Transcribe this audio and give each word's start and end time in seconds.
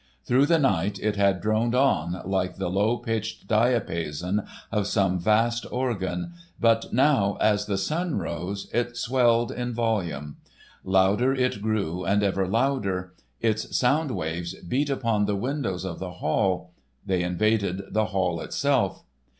Through 0.25 0.47
the 0.47 0.57
night 0.57 0.97
it 0.97 1.15
had 1.15 1.41
droned 1.41 1.75
on, 1.75 2.23
like 2.25 2.55
the 2.55 2.71
low 2.71 2.97
pitched 2.97 3.47
diapason 3.47 4.45
of 4.71 4.87
some 4.87 5.19
vast 5.19 5.63
organ, 5.71 6.33
but 6.59 6.91
now 6.91 7.37
as 7.39 7.67
the 7.67 7.77
sun 7.77 8.17
rose, 8.17 8.67
it 8.73 8.97
swelled 8.97 9.51
in 9.51 9.75
volume. 9.75 10.37
Louder 10.83 11.35
it 11.35 11.61
grew 11.61 12.03
and 12.03 12.23
ever 12.23 12.47
louder. 12.47 13.13
Its 13.41 13.77
sound 13.77 14.09
waves 14.09 14.55
beat 14.67 14.89
upon 14.89 15.25
the 15.27 15.35
windows 15.35 15.85
of 15.85 15.99
the 15.99 16.13
hall. 16.13 16.73
They 17.05 17.21
invaded 17.21 17.93
the 17.93 18.05
hall 18.05 18.41
itself. 18.41 19.03